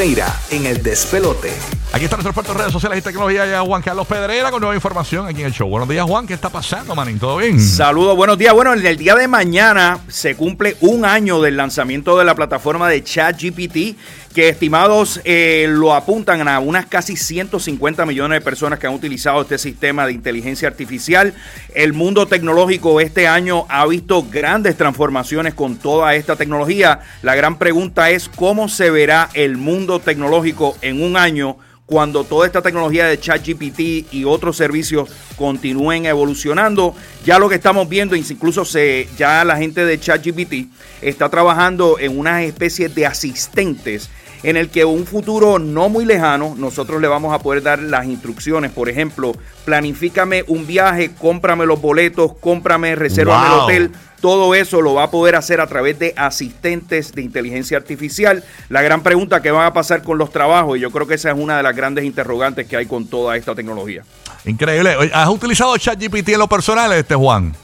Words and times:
En 0.00 0.64
el 0.64 0.82
despelote. 0.82 1.79
Aquí 1.92 2.04
están 2.04 2.18
nuestros 2.18 2.36
expertos 2.36 2.54
en 2.54 2.58
redes 2.60 2.72
sociales 2.72 2.98
y 3.00 3.02
tecnología. 3.02 3.46
Ya 3.46 3.62
Juan 3.62 3.82
Carlos 3.82 4.06
Pedrera 4.06 4.52
con 4.52 4.60
nueva 4.60 4.76
información 4.76 5.26
aquí 5.26 5.40
en 5.40 5.46
el 5.46 5.52
show. 5.52 5.68
Buenos 5.68 5.88
días, 5.88 6.04
Juan. 6.04 6.24
¿Qué 6.24 6.34
está 6.34 6.48
pasando, 6.48 6.94
manín? 6.94 7.18
¿Todo 7.18 7.38
bien? 7.38 7.60
Saludos, 7.60 8.16
buenos 8.16 8.38
días. 8.38 8.54
Bueno, 8.54 8.72
en 8.72 8.86
el 8.86 8.96
día 8.96 9.16
de 9.16 9.26
mañana 9.26 9.98
se 10.06 10.36
cumple 10.36 10.76
un 10.82 11.04
año 11.04 11.40
del 11.40 11.56
lanzamiento 11.56 12.16
de 12.16 12.24
la 12.24 12.36
plataforma 12.36 12.88
de 12.88 13.02
ChatGPT, 13.02 13.98
que 14.32 14.48
estimados 14.48 15.20
eh, 15.24 15.66
lo 15.68 15.92
apuntan 15.92 16.46
a 16.46 16.60
unas 16.60 16.86
casi 16.86 17.16
150 17.16 18.06
millones 18.06 18.38
de 18.38 18.44
personas 18.44 18.78
que 18.78 18.86
han 18.86 18.94
utilizado 18.94 19.42
este 19.42 19.58
sistema 19.58 20.06
de 20.06 20.12
inteligencia 20.12 20.68
artificial. 20.68 21.34
El 21.74 21.92
mundo 21.92 22.28
tecnológico 22.28 23.00
este 23.00 23.26
año 23.26 23.66
ha 23.68 23.84
visto 23.88 24.24
grandes 24.30 24.76
transformaciones 24.76 25.54
con 25.54 25.74
toda 25.74 26.14
esta 26.14 26.36
tecnología. 26.36 27.00
La 27.22 27.34
gran 27.34 27.58
pregunta 27.58 28.10
es 28.10 28.28
cómo 28.28 28.68
se 28.68 28.90
verá 28.90 29.28
el 29.34 29.56
mundo 29.56 29.98
tecnológico 29.98 30.76
en 30.82 31.02
un 31.02 31.16
año 31.16 31.56
cuando 31.90 32.22
toda 32.22 32.46
esta 32.46 32.62
tecnología 32.62 33.06
de 33.06 33.18
ChatGPT 33.18 34.14
y 34.14 34.24
otros 34.24 34.56
servicios 34.56 35.10
continúen 35.36 36.06
evolucionando. 36.06 36.94
Ya 37.24 37.40
lo 37.40 37.48
que 37.48 37.56
estamos 37.56 37.88
viendo, 37.88 38.14
incluso 38.14 38.64
se, 38.64 39.08
ya 39.18 39.44
la 39.44 39.56
gente 39.56 39.84
de 39.84 39.98
ChatGPT 39.98 40.68
está 41.02 41.28
trabajando 41.28 41.98
en 41.98 42.16
una 42.16 42.44
especie 42.44 42.88
de 42.88 43.06
asistentes 43.06 44.08
en 44.42 44.56
el 44.56 44.70
que 44.70 44.84
un 44.84 45.06
futuro 45.06 45.58
no 45.58 45.88
muy 45.88 46.04
lejano 46.04 46.54
nosotros 46.56 47.00
le 47.00 47.08
vamos 47.08 47.34
a 47.34 47.38
poder 47.40 47.62
dar 47.62 47.78
las 47.78 48.06
instrucciones. 48.06 48.70
Por 48.72 48.88
ejemplo, 48.88 49.32
planifícame 49.64 50.44
un 50.46 50.66
viaje, 50.66 51.10
cómprame 51.18 51.66
los 51.66 51.80
boletos, 51.80 52.32
cómprame, 52.40 52.94
resérvame 52.96 53.46
el 53.46 53.52
Wow. 53.52 53.60
hotel. 53.64 53.90
Todo 54.20 54.54
eso 54.54 54.82
lo 54.82 54.92
va 54.94 55.04
a 55.04 55.10
poder 55.10 55.34
hacer 55.34 55.60
a 55.62 55.66
través 55.66 55.98
de 55.98 56.12
asistentes 56.16 57.12
de 57.12 57.22
inteligencia 57.22 57.78
artificial. 57.78 58.44
La 58.68 58.82
gran 58.82 59.02
pregunta 59.02 59.40
que 59.40 59.50
va 59.50 59.64
a 59.66 59.72
pasar 59.72 60.02
con 60.02 60.18
los 60.18 60.30
trabajos, 60.30 60.76
y 60.76 60.80
yo 60.80 60.90
creo 60.90 61.06
que 61.06 61.14
esa 61.14 61.30
es 61.30 61.36
una 61.38 61.56
de 61.56 61.62
las 61.62 61.74
grandes 61.74 62.04
interrogantes 62.04 62.66
que 62.66 62.76
hay 62.76 62.84
con 62.86 63.06
toda 63.06 63.36
esta 63.38 63.54
tecnología. 63.54 64.02
Increíble. 64.44 64.94
¿Has 65.14 65.28
utilizado 65.28 65.76
ChatGPT 65.78 66.30
en 66.30 66.38
lo 66.38 66.48
personal, 66.48 66.92
este 66.92 67.14
Juan? 67.14 67.54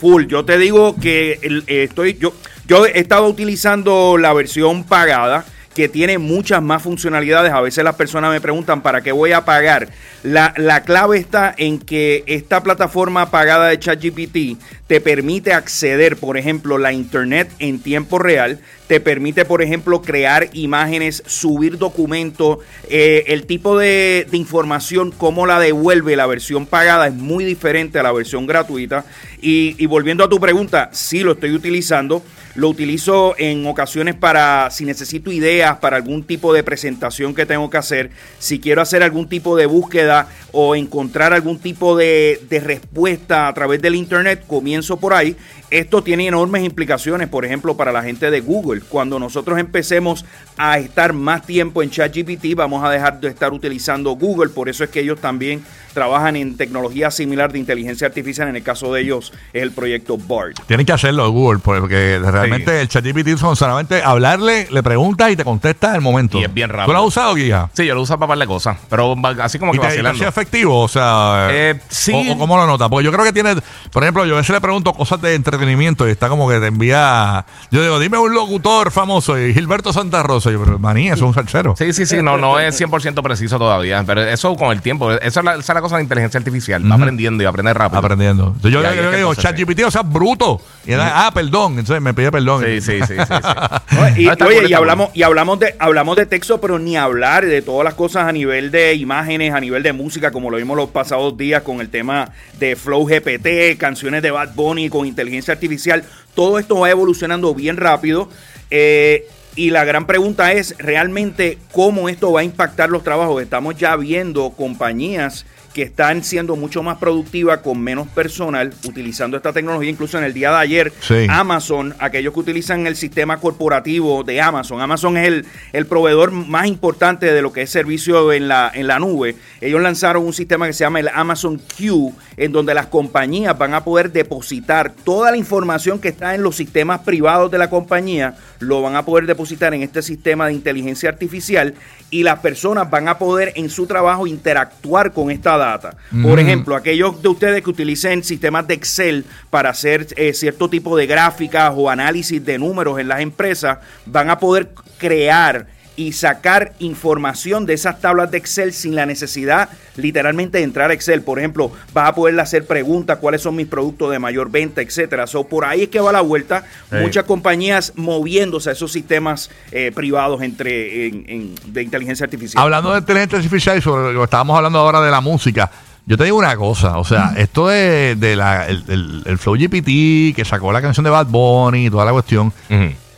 Full, 0.00 0.26
yo 0.28 0.44
te 0.46 0.56
digo 0.56 0.96
que 0.96 1.38
el- 1.42 1.64
eh, 1.66 1.84
estoy, 1.84 2.16
yo, 2.18 2.32
yo 2.66 2.86
he 2.86 2.98
estado 3.00 3.26
utilizando 3.28 4.16
la 4.16 4.32
versión 4.32 4.84
pagada 4.84 5.44
que 5.74 5.88
tiene 5.88 6.18
muchas 6.18 6.62
más 6.62 6.82
funcionalidades. 6.82 7.52
A 7.52 7.60
veces 7.60 7.84
las 7.84 7.94
personas 7.94 8.30
me 8.30 8.40
preguntan 8.40 8.82
para 8.82 9.02
qué 9.02 9.12
voy 9.12 9.32
a 9.32 9.44
pagar. 9.44 9.88
La, 10.22 10.52
la 10.56 10.82
clave 10.82 11.18
está 11.18 11.54
en 11.56 11.78
que 11.78 12.24
esta 12.26 12.62
plataforma 12.62 13.30
pagada 13.30 13.68
de 13.68 13.78
ChatGPT 13.78 14.60
te 14.86 15.00
permite 15.00 15.52
acceder, 15.52 16.16
por 16.16 16.36
ejemplo, 16.36 16.78
la 16.78 16.92
internet 16.92 17.50
en 17.58 17.80
tiempo 17.80 18.18
real, 18.18 18.60
te 18.90 18.98
permite, 18.98 19.44
por 19.44 19.62
ejemplo, 19.62 20.02
crear 20.02 20.50
imágenes, 20.52 21.22
subir 21.24 21.78
documentos, 21.78 22.58
eh, 22.88 23.22
el 23.28 23.46
tipo 23.46 23.78
de, 23.78 24.26
información, 24.32 25.12
cómo 25.12 25.46
la 25.46 25.60
devuelve 25.60 26.16
la 26.16 26.26
versión 26.26 26.66
pagada 26.66 27.06
es 27.06 27.14
muy 27.14 27.44
diferente 27.44 28.00
a 28.00 28.02
la 28.02 28.10
versión 28.10 28.48
gratuita. 28.48 29.04
Y, 29.40 29.76
y 29.78 29.86
volviendo 29.86 30.24
a 30.24 30.28
tu 30.28 30.40
pregunta, 30.40 30.90
sí 30.92 31.20
lo 31.20 31.34
estoy 31.34 31.52
utilizando. 31.52 32.20
Lo 32.56 32.68
utilizo 32.68 33.36
en 33.38 33.64
ocasiones 33.68 34.16
para, 34.16 34.68
si 34.72 34.84
necesito 34.84 35.30
ideas 35.30 35.78
para 35.78 35.96
algún 35.96 36.24
tipo 36.24 36.52
de 36.52 36.64
presentación 36.64 37.32
que 37.32 37.46
tengo 37.46 37.70
que 37.70 37.76
hacer, 37.76 38.10
si 38.40 38.58
quiero 38.58 38.82
hacer 38.82 39.04
algún 39.04 39.28
tipo 39.28 39.56
de 39.56 39.66
búsqueda 39.66 40.26
o 40.50 40.74
encontrar 40.74 41.32
algún 41.32 41.60
tipo 41.60 41.96
de, 41.96 42.40
de 42.50 42.58
respuesta 42.58 43.46
a 43.46 43.54
través 43.54 43.80
del 43.80 43.94
Internet, 43.94 44.42
comienzo 44.48 44.96
por 44.96 45.14
ahí. 45.14 45.36
Esto 45.70 46.02
tiene 46.02 46.26
enormes 46.26 46.64
implicaciones, 46.64 47.28
por 47.28 47.44
ejemplo, 47.44 47.76
para 47.76 47.92
la 47.92 48.02
gente 48.02 48.30
de 48.30 48.40
Google. 48.40 48.80
Cuando 48.88 49.18
nosotros 49.20 49.58
empecemos 49.58 50.24
a 50.56 50.78
estar 50.78 51.12
más 51.12 51.46
tiempo 51.46 51.82
en 51.82 51.90
ChatGPT, 51.90 52.56
vamos 52.56 52.84
a 52.84 52.90
dejar 52.90 53.20
de 53.20 53.28
estar 53.28 53.52
utilizando 53.52 54.10
Google. 54.12 54.50
Por 54.50 54.68
eso 54.68 54.82
es 54.82 54.90
que 54.90 55.00
ellos 55.00 55.20
también 55.20 55.62
trabajan 55.94 56.36
en 56.36 56.56
tecnología 56.56 57.10
similar 57.10 57.52
de 57.52 57.58
inteligencia 57.58 58.06
artificial. 58.06 58.48
En 58.48 58.56
el 58.56 58.62
caso 58.62 58.92
de 58.92 59.02
ellos 59.02 59.32
es 59.52 59.62
el 59.62 59.70
proyecto 59.72 60.16
BART. 60.18 60.58
Tienen 60.66 60.86
que 60.86 60.92
hacerlo 60.92 61.30
Google, 61.30 61.60
porque 61.64 62.18
realmente 62.18 62.80
el 62.80 62.88
ChatGPT 62.88 63.36
son 63.38 63.56
solamente 63.56 64.02
hablarle, 64.02 64.66
le 64.70 64.82
preguntas 64.82 65.30
y 65.30 65.36
te 65.36 65.44
contesta 65.44 65.92
al 65.92 66.00
momento. 66.00 66.38
Y 66.40 66.44
es 66.44 66.52
bien 66.52 66.68
rápido. 66.68 66.86
¿Tú 66.86 66.92
lo 66.92 66.98
has 66.98 67.06
usado, 67.06 67.34
Guía? 67.34 67.70
Sí, 67.74 67.86
yo 67.86 67.94
lo 67.94 68.02
uso 68.02 68.18
para 68.18 68.28
par 68.28 68.38
de 68.38 68.46
cosas, 68.46 68.76
pero 68.88 69.16
así 69.40 69.58
como 69.58 69.74
¿Y 69.74 69.78
que 69.78 69.86
te, 69.86 70.00
y 70.00 70.18
te 70.18 70.26
efectivo? 70.26 70.80
O 70.80 70.88
sea, 70.88 71.48
Eh, 71.50 71.80
sí. 71.88 72.12
O, 72.30 72.34
o 72.34 72.38
cómo 72.38 72.56
lo 72.56 72.66
notas? 72.66 72.88
Porque 72.88 73.04
yo 73.04 73.12
creo 73.12 73.24
que 73.24 73.32
tiene, 73.32 73.54
por 73.92 74.02
ejemplo, 74.02 74.24
yo 74.26 74.34
a 74.34 74.38
veces 74.38 74.54
le 74.54 74.60
pregunto 74.60 74.92
cosas 74.92 75.20
de 75.20 75.34
entretenimiento 75.60 76.08
y 76.08 76.10
está 76.10 76.28
como 76.28 76.48
que 76.48 76.58
te 76.58 76.66
envía. 76.66 77.44
Yo 77.70 77.82
digo, 77.82 77.98
dime 77.98 78.18
un 78.18 78.32
locutor 78.34 78.90
famoso 78.90 79.38
y 79.38 79.52
Gilberto 79.52 79.92
Santa 79.92 80.22
Rosa. 80.22 80.50
Y 80.50 80.54
yo, 80.54 80.64
pero 80.64 80.78
maní, 80.78 81.06
eso 81.08 81.16
es 81.16 81.22
un 81.22 81.34
salsero. 81.34 81.74
Sí, 81.76 81.92
sí, 81.92 82.06
sí, 82.06 82.22
no, 82.22 82.36
no 82.38 82.58
es 82.58 82.80
100% 82.80 83.22
preciso 83.22 83.58
todavía, 83.58 84.02
pero 84.06 84.22
eso 84.22 84.54
con 84.56 84.72
el 84.72 84.80
tiempo, 84.80 85.12
esa 85.12 85.40
es 85.40 85.44
la, 85.44 85.52
esa 85.52 85.60
es 85.60 85.74
la 85.74 85.80
cosa 85.80 85.96
de 85.96 86.02
inteligencia 86.02 86.38
artificial, 86.38 86.90
va 86.90 86.94
aprendiendo 86.96 87.42
y 87.42 87.46
aprende 87.46 87.74
rápido. 87.74 87.98
Aprendiendo. 88.00 88.46
Entonces 88.56 88.72
yo, 88.72 88.82
yo- 88.82 88.94
yo 89.02 89.10
que 89.10 89.16
digo, 89.18 89.34
ChatGPT, 89.34 89.84
o 89.84 89.90
sea, 89.90 90.02
bruto. 90.02 90.60
Y 90.86 90.92
era, 90.92 91.26
ah, 91.26 91.30
perdón. 91.32 91.78
Entonces 91.78 92.00
me 92.02 92.14
pide 92.14 92.32
perdón. 92.32 92.64
Sí, 92.64 92.80
sí, 92.80 92.98
sí, 93.06 93.14
sí. 93.14 94.20
y, 94.22 94.28
oye, 94.28 94.68
y 94.68 94.72
hablamos, 94.72 95.10
y 95.14 95.22
hablamos 95.22 95.58
de, 95.60 95.74
hablamos 95.78 96.16
de 96.16 96.26
texto, 96.26 96.60
pero 96.60 96.78
ni 96.78 96.96
hablar 96.96 97.44
de 97.44 97.60
todas 97.62 97.84
las 97.84 97.94
cosas 97.94 98.24
a 98.26 98.32
nivel 98.32 98.70
de 98.70 98.94
imágenes, 98.94 99.52
a 99.54 99.60
nivel 99.60 99.82
de 99.82 99.92
música, 99.92 100.30
como 100.30 100.50
lo 100.50 100.56
vimos 100.56 100.76
los 100.76 100.88
pasados 100.90 101.36
días 101.36 101.62
con 101.62 101.80
el 101.80 101.90
tema 101.90 102.30
de 102.58 102.76
Flow 102.76 103.04
GPT, 103.06 103.78
canciones 103.78 104.22
de 104.22 104.30
Bad 104.30 104.54
Bunny 104.54 104.88
con 104.88 105.06
inteligencia 105.06 105.49
artificial. 105.52 106.04
Todo 106.34 106.58
esto 106.58 106.78
va 106.78 106.90
evolucionando 106.90 107.54
bien 107.54 107.76
rápido. 107.76 108.28
eh, 108.70 109.26
y 109.56 109.70
la 109.70 109.84
gran 109.84 110.06
pregunta 110.06 110.52
es 110.52 110.74
realmente 110.78 111.58
cómo 111.72 112.08
esto 112.08 112.32
va 112.32 112.40
a 112.40 112.44
impactar 112.44 112.90
los 112.90 113.02
trabajos. 113.02 113.42
Estamos 113.42 113.76
ya 113.76 113.96
viendo 113.96 114.50
compañías 114.50 115.44
que 115.72 115.82
están 115.82 116.24
siendo 116.24 116.56
mucho 116.56 116.82
más 116.82 116.98
productivas 116.98 117.58
con 117.60 117.80
menos 117.80 118.08
personal 118.08 118.72
utilizando 118.88 119.36
esta 119.36 119.52
tecnología. 119.52 119.88
Incluso 119.88 120.18
en 120.18 120.24
el 120.24 120.34
día 120.34 120.50
de 120.50 120.56
ayer, 120.56 120.92
Sí. 121.00 121.26
Amazon, 121.28 121.94
aquellos 122.00 122.34
que 122.34 122.40
utilizan 122.40 122.88
el 122.88 122.96
sistema 122.96 123.38
corporativo 123.38 124.24
de 124.24 124.40
Amazon. 124.40 124.80
Amazon 124.80 125.16
es 125.16 125.28
el, 125.28 125.46
el 125.72 125.86
proveedor 125.86 126.32
más 126.32 126.66
importante 126.66 127.32
de 127.32 127.40
lo 127.40 127.52
que 127.52 127.62
es 127.62 127.70
servicio 127.70 128.32
en 128.32 128.48
la, 128.48 128.70
en 128.74 128.88
la 128.88 128.98
nube. 128.98 129.36
Ellos 129.60 129.80
lanzaron 129.80 130.24
un 130.24 130.32
sistema 130.32 130.66
que 130.66 130.72
se 130.72 130.82
llama 130.82 131.00
el 131.00 131.08
Amazon 131.08 131.60
Q, 131.78 132.14
en 132.36 132.50
donde 132.50 132.74
las 132.74 132.86
compañías 132.86 133.56
van 133.56 133.74
a 133.74 133.84
poder 133.84 134.10
depositar 134.10 134.92
toda 135.04 135.30
la 135.30 135.36
información 135.36 136.00
que 136.00 136.08
está 136.08 136.34
en 136.34 136.42
los 136.42 136.56
sistemas 136.56 137.00
privados 137.02 137.50
de 137.50 137.58
la 137.58 137.70
compañía, 137.70 138.34
lo 138.58 138.82
van 138.82 138.96
a 138.96 139.04
poder 139.04 139.26
depositar 139.26 139.39
en 139.74 139.82
este 139.82 140.02
sistema 140.02 140.46
de 140.46 140.52
inteligencia 140.52 141.08
artificial 141.08 141.74
y 142.10 142.22
las 142.22 142.40
personas 142.40 142.90
van 142.90 143.08
a 143.08 143.18
poder 143.18 143.52
en 143.56 143.70
su 143.70 143.86
trabajo 143.86 144.26
interactuar 144.26 145.12
con 145.12 145.30
esta 145.30 145.56
data. 145.56 145.96
Por 146.22 146.38
ejemplo, 146.40 146.76
aquellos 146.76 147.22
de 147.22 147.28
ustedes 147.28 147.62
que 147.62 147.70
utilicen 147.70 148.22
sistemas 148.22 148.66
de 148.66 148.74
Excel 148.74 149.24
para 149.48 149.70
hacer 149.70 150.08
eh, 150.16 150.34
cierto 150.34 150.68
tipo 150.68 150.96
de 150.96 151.06
gráficas 151.06 151.72
o 151.74 151.88
análisis 151.88 152.44
de 152.44 152.58
números 152.58 152.98
en 152.98 153.08
las 153.08 153.20
empresas, 153.20 153.78
van 154.06 154.30
a 154.30 154.38
poder 154.38 154.70
crear 154.98 155.66
y 155.96 156.12
sacar 156.12 156.72
información 156.78 157.66
de 157.66 157.74
esas 157.74 158.00
tablas 158.00 158.30
de 158.30 158.38
Excel 158.38 158.72
sin 158.72 158.94
la 158.94 159.04
necesidad 159.06 159.68
literalmente 159.96 160.58
de 160.58 160.64
entrar 160.64 160.90
a 160.90 160.94
Excel. 160.94 161.20
Por 161.22 161.38
ejemplo, 161.38 161.70
vas 161.92 162.08
a 162.08 162.14
poderle 162.14 162.40
hacer 162.40 162.66
preguntas, 162.66 163.18
cuáles 163.20 163.42
son 163.42 163.54
mis 163.56 163.66
productos 163.66 164.10
de 164.10 164.18
mayor 164.18 164.50
venta, 164.50 164.80
etcétera. 164.80 165.26
So, 165.26 165.44
por 165.44 165.64
ahí 165.64 165.82
es 165.82 165.88
que 165.88 166.00
va 166.00 166.10
la 166.12 166.22
vuelta. 166.22 166.64
Sí. 166.90 166.96
Muchas 167.00 167.24
compañías 167.24 167.92
moviéndose 167.96 168.70
a 168.70 168.72
esos 168.72 168.90
sistemas 168.92 169.50
eh, 169.72 169.92
privados 169.94 170.40
entre 170.42 171.06
en- 171.08 171.24
en- 171.28 171.54
de 171.66 171.82
inteligencia 171.82 172.24
artificial. 172.24 172.62
Hablando 172.62 172.92
de 172.92 173.00
inteligencia 173.00 173.36
artificial 173.38 173.76
y 173.78 173.82
sobre 173.82 174.12
lo 174.12 174.20
que 174.20 174.24
estábamos 174.24 174.56
hablando 174.56 174.78
ahora 174.78 175.00
de 175.02 175.10
la 175.10 175.20
música, 175.20 175.70
yo 176.06 176.16
te 176.16 176.24
digo 176.24 176.38
una 176.38 176.56
cosa, 176.56 176.96
o 176.98 177.04
sea, 177.04 177.34
esto 177.36 177.68
de, 177.68 178.16
de 178.16 178.34
la, 178.36 178.66
el, 178.68 178.82
el- 178.88 179.22
el 179.26 179.38
Flow 179.38 179.54
GPT 179.56 180.34
que 180.34 180.44
sacó 180.46 180.72
la 180.72 180.80
canción 180.80 181.04
de 181.04 181.10
Bad 181.10 181.26
Bunny 181.26 181.86
y 181.86 181.90
toda 181.90 182.04
la 182.06 182.12
cuestión. 182.12 182.52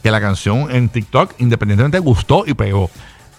Que 0.02 0.10
la 0.10 0.20
canción 0.20 0.70
en 0.70 0.88
TikTok 0.88 1.34
independientemente 1.38 1.98
gustó 1.98 2.44
y 2.46 2.54
pegó. 2.54 2.90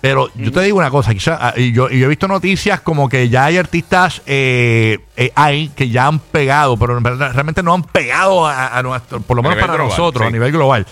Pero 0.02 0.30
yo 0.36 0.52
te 0.52 0.60
digo 0.62 0.80
una 0.80 0.90
cosa, 0.90 1.14
quizá, 1.14 1.38
ah, 1.40 1.54
y 1.56 1.72
yo, 1.72 1.90
y 1.90 1.98
yo 2.00 2.08
he 2.08 2.10
visto 2.10 2.28
noticias 2.28 2.82
como 2.82 3.08
que 3.08 3.30
ya 3.30 3.46
hay 3.46 3.56
artistas 3.58 4.22
eh, 4.26 5.00
eh, 5.16 5.32
hay 5.34 5.70
que 5.70 5.90
ya 5.90 6.08
han 6.08 6.20
pegado, 6.20 6.76
pero 6.76 7.00
realmente 7.00 7.64
no 7.64 7.74
han 7.74 7.84
pegado 7.84 8.46
a, 8.46 8.78
a 8.78 8.84
nuestro, 8.84 9.22
por 9.22 9.38
lo 9.38 9.44
menos 9.44 9.60
para 9.60 9.76
global, 9.76 9.90
nosotros, 9.90 10.24
sí. 10.24 10.28
a 10.28 10.32
nivel 10.32 10.52
global. 10.52 10.86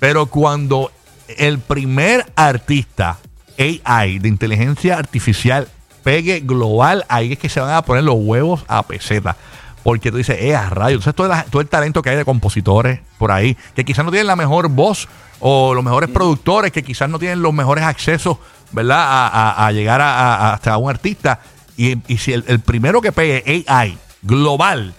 Pero 0.00 0.26
cuando 0.26 0.90
el 1.38 1.60
primer 1.60 2.26
artista 2.34 3.18
AI 3.56 4.18
de 4.18 4.28
inteligencia 4.28 4.98
artificial 4.98 5.68
pegue 6.02 6.40
global, 6.40 7.04
ahí 7.08 7.32
es 7.34 7.38
que 7.38 7.48
se 7.48 7.60
van 7.60 7.70
a 7.70 7.82
poner 7.82 8.02
los 8.02 8.16
huevos 8.18 8.64
a 8.66 8.82
peseta. 8.82 9.36
Porque 9.86 10.10
tú 10.10 10.16
dices, 10.16 10.36
eh, 10.40 10.56
a 10.56 10.68
rayos. 10.68 10.98
Entonces, 11.06 11.14
todo, 11.14 11.28
la- 11.28 11.44
todo 11.44 11.62
el 11.62 11.68
talento 11.68 12.02
que 12.02 12.10
hay 12.10 12.16
de 12.16 12.24
compositores 12.24 12.98
por 13.18 13.30
ahí, 13.30 13.56
que 13.76 13.84
quizás 13.84 14.04
no 14.04 14.10
tienen 14.10 14.26
la 14.26 14.34
mejor 14.34 14.68
voz 14.68 15.06
o 15.38 15.74
los 15.74 15.84
mejores 15.84 16.10
productores, 16.10 16.72
que 16.72 16.82
quizás 16.82 17.08
no 17.08 17.20
tienen 17.20 17.40
los 17.40 17.54
mejores 17.54 17.84
accesos, 17.84 18.38
¿verdad? 18.72 18.98
A, 18.98 19.28
a- 19.28 19.66
a 19.68 19.70
llegar 19.70 20.00
a, 20.00 20.34
a- 20.34 20.54
hasta 20.54 20.76
un 20.76 20.90
artista. 20.90 21.38
Y, 21.76 21.98
y 22.12 22.18
si 22.18 22.32
el, 22.32 22.42
el 22.48 22.58
primero 22.58 23.00
que 23.00 23.12
pegue 23.12 23.64
AI 23.68 23.96
global, 24.22 24.92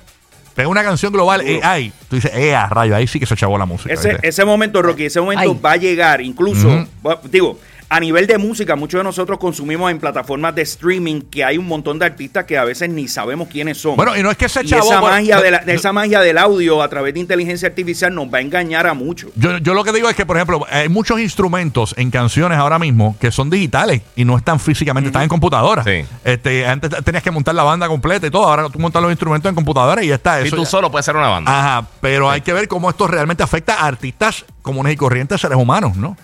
pega 0.55 0.69
una 0.69 0.83
canción 0.83 1.11
global 1.11 1.41
AI, 1.61 1.91
tú 2.09 2.15
dices, 2.15 2.31
eh, 2.33 2.55
a 2.55 2.67
rayos, 2.67 2.95
ahí 2.95 3.07
sí 3.07 3.19
que 3.19 3.25
se 3.25 3.35
chavó 3.35 3.57
la 3.57 3.65
música. 3.65 3.93
Ese, 4.23 4.45
momento, 4.45 4.81
Rocky, 4.81 5.05
ese 5.07 5.19
momento 5.19 5.51
Ay. 5.51 5.59
va 5.63 5.71
a 5.73 5.77
llegar. 5.77 6.21
Incluso, 6.21 6.87
digo, 7.29 7.59
A 7.89 8.01
nivel 8.01 8.27
de 8.27 8.37
música, 8.37 8.75
muchos 8.75 8.99
de 8.99 9.03
nosotros 9.05 9.39
consumimos 9.39 9.89
en 9.89 9.99
plataformas 9.99 10.53
de 10.53 10.61
streaming 10.63 11.21
que 11.21 11.45
hay 11.45 11.57
un 11.57 11.65
montón 11.67 11.97
de 11.99 12.05
artistas 12.05 12.43
que 12.43 12.57
a 12.57 12.65
veces 12.65 12.89
ni 12.89 13.07
sabemos 13.07 13.47
quiénes 13.47 13.77
son. 13.77 13.95
Bueno, 13.95 14.17
y 14.17 14.21
no 14.21 14.29
es 14.29 14.35
que 14.35 14.45
ese 14.47 14.61
Y 14.63 14.67
chavo. 14.67 14.83
esa, 14.91 14.99
magia 14.99 15.39
de 15.39 15.51
la- 15.51 15.65
yo- 15.65 15.71
esa 15.71 15.93
magia 15.93 16.19
del 16.19 16.37
audio 16.37 16.81
a 16.83 16.89
través 16.89 17.13
de 17.13 17.21
inteligencia 17.21 17.69
artificial 17.69 18.13
nos 18.13 18.27
va 18.27 18.39
a 18.39 18.41
engañar 18.41 18.87
a 18.87 18.93
muchos. 18.93 19.31
Yo, 19.35 19.57
yo 19.59 19.73
lo 19.73 19.85
que 19.85 19.93
digo 19.93 20.09
es 20.09 20.17
que, 20.17 20.25
por 20.25 20.35
ejemplo, 20.35 20.65
hay 20.69 20.89
muchos 20.89 21.17
instrumentos 21.21 21.95
en 21.97 22.11
canciones 22.11 22.57
ahora 22.57 22.77
mismo 22.77 23.15
que 23.21 23.31
son 23.31 23.49
digitales 23.49 24.01
y 24.17 24.25
no 24.25 24.35
están 24.37 24.59
físicamente, 24.59 25.07
están 25.07 25.23
en 25.23 25.29
computadora. 25.29 25.85
Sí. 25.85 26.03
Este, 26.25 26.67
antes 26.67 26.89
tenías 27.05 27.23
que 27.23 27.31
montar 27.31 27.55
la 27.55 27.63
banda 27.63 27.87
completa 27.87 28.27
y 28.27 28.31
todo, 28.31 28.47
ahora 28.47 28.67
tú 28.69 28.79
montas 28.79 29.01
los 29.01 29.11
instrumentos 29.11 29.47
en 29.47 29.55
computadora 29.55 30.03
y 30.03 30.07
ya 30.07 30.15
está. 30.15 30.41
Eso 30.41 30.57
tú 30.57 30.63
ya- 30.63 30.69
solo 30.69 30.91
puedes 30.91 31.05
ser 31.05 31.15
una 31.15 31.29
banda. 31.29 31.57
Ajá, 31.57 31.87
pero 32.01 32.29
hay 32.29 32.41
que 32.41 32.51
ver 32.51 32.67
cómo 32.67 32.89
esto 32.89 33.07
realmente 33.07 33.43
afecta 33.43 33.75
a 33.75 33.85
artistas 33.87 34.43
comunes 34.61 34.91
y 34.91 34.97
corrientes, 34.97 35.39
seres 35.39 35.57
humanos, 35.57 35.95
¿no? 35.95 36.17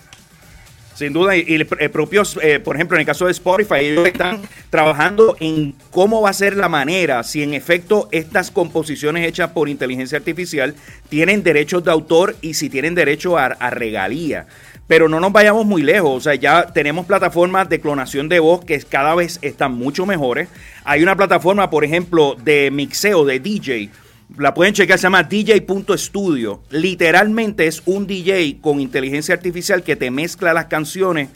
Sin 0.95 1.11
duda, 1.11 1.35
y, 1.35 1.43
y 1.47 1.55
el, 1.55 1.67
el 1.79 1.91
propio, 1.91 2.23
eh, 2.41 2.59
por 2.59 2.75
ejemplo, 2.75 2.95
en 2.95 3.01
el 3.01 3.05
caso 3.05 3.25
de 3.25 3.31
Spotify, 3.31 3.79
ellos 3.79 4.05
están 4.05 4.41
trabajando 4.69 5.35
en 5.39 5.73
cómo 5.89 6.21
va 6.21 6.29
a 6.29 6.33
ser 6.33 6.55
la 6.55 6.69
manera, 6.69 7.23
si 7.23 7.41
en 7.41 7.53
efecto 7.53 8.09
estas 8.11 8.51
composiciones 8.51 9.27
hechas 9.27 9.51
por 9.51 9.69
inteligencia 9.69 10.17
artificial 10.17 10.75
tienen 11.09 11.43
derechos 11.43 11.83
de 11.83 11.91
autor 11.91 12.35
y 12.41 12.53
si 12.53 12.69
tienen 12.69 12.93
derecho 12.93 13.37
a, 13.37 13.45
a 13.45 13.69
regalía. 13.71 14.45
Pero 14.85 15.07
no 15.09 15.19
nos 15.19 15.31
vayamos 15.31 15.65
muy 15.65 15.81
lejos, 15.81 16.11
o 16.11 16.19
sea, 16.19 16.35
ya 16.35 16.67
tenemos 16.67 17.05
plataformas 17.05 17.69
de 17.69 17.79
clonación 17.79 18.29
de 18.29 18.39
voz 18.39 18.63
que 18.65 18.79
cada 18.81 19.15
vez 19.15 19.39
están 19.41 19.73
mucho 19.73 20.05
mejores. 20.05 20.49
Hay 20.83 21.01
una 21.01 21.15
plataforma, 21.15 21.69
por 21.69 21.85
ejemplo, 21.85 22.35
de 22.43 22.69
mixeo, 22.69 23.25
de 23.25 23.39
DJ, 23.39 23.89
la 24.37 24.53
pueden 24.53 24.73
checar, 24.73 24.97
se 24.97 25.03
llama 25.03 25.23
DJ.studio. 25.23 26.61
Literalmente 26.69 27.67
es 27.67 27.81
un 27.85 28.07
DJ 28.07 28.57
con 28.61 28.79
inteligencia 28.79 29.35
artificial 29.35 29.83
que 29.83 29.95
te 29.95 30.09
mezcla 30.11 30.53
las 30.53 30.65
canciones 30.65 31.29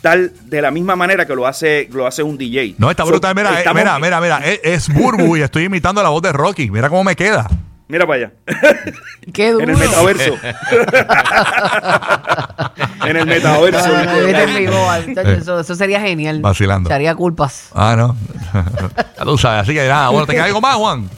tal 0.00 0.32
de 0.44 0.62
la 0.62 0.70
misma 0.70 0.94
manera 0.96 1.26
que 1.26 1.34
lo 1.34 1.46
hace, 1.46 1.88
lo 1.92 2.06
hace 2.06 2.22
un 2.22 2.38
DJ. 2.38 2.76
No, 2.78 2.90
está 2.90 3.02
So, 3.02 3.10
brutal. 3.10 3.34
Mira, 3.34 3.54
eh, 3.54 3.58
estamos- 3.58 3.82
mira, 3.82 3.98
mira, 3.98 4.20
mira. 4.20 4.38
Es, 4.38 4.60
es 4.62 4.88
Burbu 4.94 5.36
y 5.36 5.42
estoy 5.42 5.64
imitando 5.64 6.02
la 6.02 6.08
voz 6.10 6.22
de 6.22 6.32
Rocky. 6.32 6.70
Mira 6.70 6.88
cómo 6.88 7.02
me 7.04 7.16
queda. 7.16 7.48
Mira 7.88 8.06
para 8.06 8.26
allá. 8.26 8.32
Qué 9.32 9.50
duro. 9.50 9.64
en 9.64 9.70
el 9.70 9.76
metaverso. 9.78 10.34
en 13.06 13.16
el 13.16 13.26
metaverso. 13.26 13.88
No, 13.88 14.04
no, 14.04 14.06
no, 14.20 14.26
vete 14.26 14.42
en 14.44 14.56
vivo, 14.56 14.90
ay, 14.90 15.06
muchacho, 15.08 15.30
eso, 15.30 15.60
eso 15.60 15.74
sería 15.74 16.00
genial. 16.00 16.40
Vacilando. 16.40 16.88
Se 16.88 16.94
haría 16.94 17.14
culpas. 17.14 17.68
Ah, 17.74 17.94
no. 17.96 18.16
tú 19.24 19.38
sabes. 19.38 19.62
Así 19.62 19.74
que 19.74 19.86
nada, 19.88 20.08
bueno, 20.10 20.26
¿te 20.26 20.32
queda 20.34 20.44
algo 20.44 20.60
más, 20.60 20.76
Juan? 20.76 21.08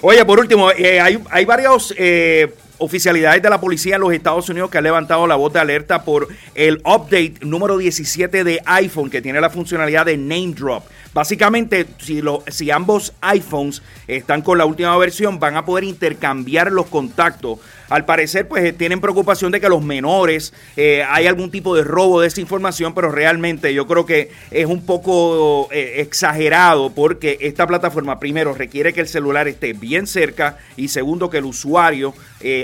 Oye, 0.00 0.24
por 0.24 0.38
último, 0.38 0.70
eh, 0.70 1.00
hay, 1.00 1.18
hay 1.30 1.44
varios 1.44 1.94
eh, 1.96 2.52
oficialidades 2.78 3.42
de 3.42 3.50
la 3.50 3.60
policía 3.60 3.96
en 3.96 4.00
los 4.00 4.12
Estados 4.12 4.48
Unidos 4.48 4.70
que 4.70 4.78
han 4.78 4.84
levantado 4.84 5.26
la 5.26 5.36
voz 5.36 5.52
de 5.52 5.60
alerta 5.60 6.02
por 6.02 6.28
el 6.54 6.78
update 6.78 7.34
número 7.42 7.78
17 7.78 8.42
de 8.42 8.60
iPhone 8.64 9.10
que 9.10 9.22
tiene 9.22 9.40
la 9.40 9.50
funcionalidad 9.50 10.06
de 10.06 10.16
name 10.16 10.54
drop. 10.54 10.84
Básicamente, 11.12 11.86
si, 11.98 12.22
lo, 12.22 12.44
si 12.46 12.70
ambos 12.70 13.14
iPhones 13.20 13.82
están 14.06 14.42
con 14.42 14.58
la 14.58 14.64
última 14.64 14.96
versión, 14.96 15.40
van 15.40 15.56
a 15.56 15.64
poder 15.64 15.82
intercambiar 15.82 16.70
los 16.70 16.86
contactos. 16.86 17.58
Al 17.88 18.04
parecer, 18.04 18.46
pues 18.46 18.64
eh, 18.64 18.72
tienen 18.72 19.00
preocupación 19.00 19.50
de 19.50 19.60
que 19.60 19.68
los 19.68 19.82
menores 19.82 20.52
eh, 20.76 21.04
hay 21.08 21.26
algún 21.26 21.50
tipo 21.50 21.74
de 21.74 21.82
robo 21.82 22.20
de 22.20 22.28
esa 22.28 22.40
información, 22.40 22.94
pero 22.94 23.10
realmente 23.10 23.74
yo 23.74 23.88
creo 23.88 24.06
que 24.06 24.30
es 24.52 24.66
un 24.66 24.86
poco 24.86 25.68
eh, 25.72 25.94
exagerado 25.96 26.90
porque 26.90 27.38
esta 27.40 27.66
plataforma, 27.66 28.20
primero, 28.20 28.54
requiere 28.54 28.92
que 28.92 29.00
el 29.00 29.08
celular 29.08 29.48
esté 29.48 29.72
bien 29.72 30.06
cerca 30.06 30.58
y 30.76 30.86
segundo, 30.88 31.28
que 31.28 31.38
el 31.38 31.44
usuario 31.44 32.14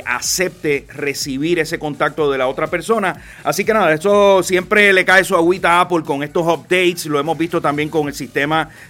acepte 0.07 0.87
recibir 0.89 1.59
ese 1.59 1.79
contacto 1.79 2.31
de 2.31 2.39
la 2.39 2.49
otra 2.49 2.69
persona. 2.69 3.23
Así 3.45 3.63
que 3.63 3.75
nada, 3.75 3.93
eso 3.93 4.43
siempre 4.43 4.91
le 4.95 5.05
cae 5.05 5.23
su 5.23 5.37
agüita 5.37 5.73
a 5.73 5.81
Apple 5.83 6.03
con 6.03 6.23
estos 6.23 6.47
updates. 6.47 7.05
Lo 7.05 7.21
hemos 7.21 7.37
visto 7.37 7.61
también 7.61 7.91
con 7.91 8.09
el 8.09 8.15
sistema 8.15 8.36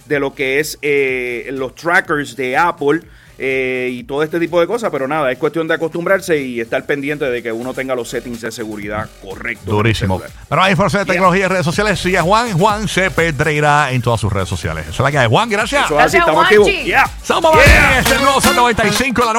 de 0.05 0.19
lo 0.19 0.33
que 0.35 0.59
es 0.59 0.77
eh, 0.81 1.49
los 1.53 1.73
trackers 1.75 2.35
de 2.35 2.57
Apple. 2.57 3.01
eh, 3.39 3.89
y 3.93 4.03
todo 4.03 4.23
este 4.23 4.39
tipo 4.39 4.59
de 4.59 4.65
cosas, 4.65 4.89
pero 4.91 5.07
nada, 5.07 5.31
es 5.31 5.37
cuestión 5.37 5.67
de 5.67 5.75
acostumbrarse 5.75 6.41
y 6.41 6.59
estar 6.59 6.83
pendiente 6.87 7.23
de 7.25 7.43
que 7.43 7.51
uno 7.51 7.71
tenga 7.71 7.93
los 7.93 8.09
settings 8.09 8.41
de 8.41 8.51
seguridad 8.51 9.07
correctos. 9.21 9.67
Durísimo. 9.67 10.19
Pero 10.49 10.63
hay 10.63 10.71
información 10.71 11.05
de 11.05 11.11
tecnología 11.13 11.45
y 11.45 11.47
redes 11.47 11.63
sociales. 11.63 11.99
Sigue 11.99 12.17
a 12.17 12.23
Juan, 12.23 12.57
Juan 12.57 12.87
C. 12.87 13.11
Pedreira 13.11 13.91
en 13.91 14.01
todas 14.01 14.19
sus 14.19 14.33
redes 14.33 14.49
sociales. 14.49 14.85
Esa 14.87 14.91
es 14.93 14.99
la 15.01 15.11
que 15.11 15.17
hay. 15.19 15.27
Juan, 15.27 15.49
gracias. 15.51 15.85
Eso 15.85 15.99
es 15.99 16.05
así, 16.05 16.17
Gracias, 16.17 16.21
estamos 16.21 16.47
Juanchi. 16.47 16.55
activos. 16.71 16.85
Yeah. 16.87 17.11
Somos 17.23 17.53
Yeah. 17.53 17.99
este 17.99 18.09
es 18.13 18.17
el 18.17 18.23
nuevo 18.23 18.41
Sol 18.41 18.55
95, 18.55 19.21
la 19.25 19.33